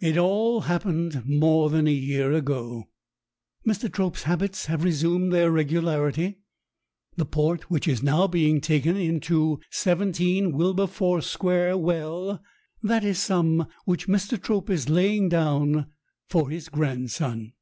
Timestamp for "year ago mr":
1.92-3.92